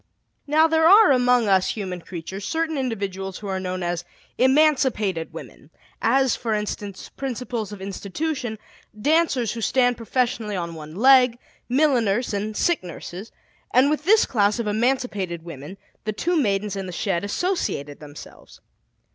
[0.47, 4.03] Now, there are among us human creatures certain individuals who are known as
[4.39, 5.69] "emancipated women,"
[6.01, 8.57] as, for instance, principals of institutions,
[8.99, 11.37] dancers who stand professionally on one leg,
[11.69, 13.31] milliners, and sick nurses;
[13.75, 18.59] and with this class of emancipated women the two Maidens in the shed associated themselves.